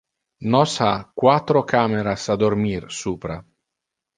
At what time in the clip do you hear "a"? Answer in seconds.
2.33-2.39